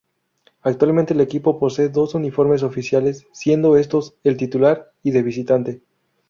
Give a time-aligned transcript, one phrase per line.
[0.63, 5.81] Actualmente el equipo posee dos uniformes oficiales siendo estos el titular y de visitante.